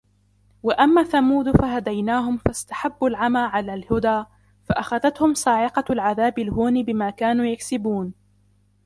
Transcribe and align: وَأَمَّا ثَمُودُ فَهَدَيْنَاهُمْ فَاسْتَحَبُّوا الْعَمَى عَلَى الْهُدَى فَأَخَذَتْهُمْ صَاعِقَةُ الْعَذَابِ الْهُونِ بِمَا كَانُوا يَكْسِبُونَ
وَأَمَّا 0.63 1.03
ثَمُودُ 1.03 1.51
فَهَدَيْنَاهُمْ 1.57 2.37
فَاسْتَحَبُّوا 2.37 3.09
الْعَمَى 3.09 3.39
عَلَى 3.39 3.73
الْهُدَى 3.73 4.23
فَأَخَذَتْهُمْ 4.63 5.33
صَاعِقَةُ 5.33 5.85
الْعَذَابِ 5.91 6.39
الْهُونِ 6.39 6.83
بِمَا 6.83 7.09
كَانُوا 7.09 7.45
يَكْسِبُونَ 7.45 8.13